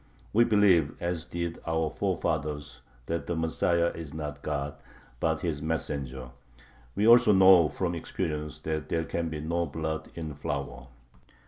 We 0.33 0.45
believe, 0.45 0.95
as 0.99 1.25
did 1.25 1.59
our 1.67 1.91
forefathers, 1.91 2.81
that 3.05 3.27
the 3.27 3.35
Messiah 3.35 3.89
is 3.93 4.15
not 4.15 4.41
God, 4.41 4.73
but 5.19 5.41
His 5.41 5.61
messenger. 5.61 6.31
We 6.95 7.05
also 7.07 7.33
know 7.33 7.69
from 7.69 7.93
experience 7.93 8.57
that 8.61 8.89
there 8.89 9.03
can 9.03 9.29
be 9.29 9.41
no 9.41 9.67
blood 9.67 10.09
in 10.15 10.33
flour. 10.33 10.87